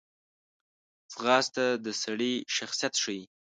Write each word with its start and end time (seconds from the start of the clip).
ځغاسته 1.13 1.65
د 1.85 1.85
سړي 2.03 2.33
شخصیت 2.55 2.93
ښیي 3.03 3.21